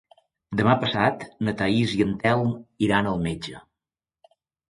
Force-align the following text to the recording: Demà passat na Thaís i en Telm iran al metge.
Demà 0.61 0.71
passat 0.83 1.25
na 1.49 1.53
Thaís 1.59 1.93
i 1.99 2.01
en 2.07 2.15
Telm 2.25 2.49
iran 2.87 3.09
al 3.11 3.23
metge. 3.27 3.61